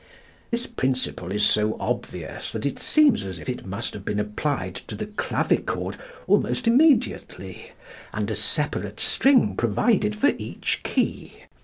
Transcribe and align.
This 0.49 0.65
principle 0.65 1.31
is 1.31 1.45
so 1.45 1.77
obvious 1.79 2.51
that 2.53 2.65
it 2.65 2.79
seems 2.79 3.23
as 3.23 3.37
if 3.37 3.47
it 3.47 3.67
must 3.67 3.93
have 3.93 4.03
been 4.03 4.19
applied 4.19 4.73
to 4.87 4.95
the 4.95 5.05
clavichord 5.05 5.95
almost 6.25 6.65
immediately 6.65 7.73
and 8.11 8.31
a 8.31 8.35
separate 8.35 8.99
string 8.99 9.55
provided 9.55 10.15
for 10.15 10.29
each 10.39 10.81
key. 10.81 11.43